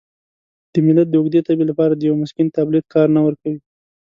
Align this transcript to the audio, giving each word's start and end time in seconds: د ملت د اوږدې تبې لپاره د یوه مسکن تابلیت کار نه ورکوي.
د 0.73 0.75
ملت 0.85 1.07
د 1.09 1.13
اوږدې 1.19 1.39
تبې 1.47 1.65
لپاره 1.71 1.93
د 1.95 2.01
یوه 2.07 2.17
مسکن 2.23 2.47
تابلیت 2.57 2.85
کار 2.93 3.07
نه 3.15 3.21
ورکوي. 3.27 3.59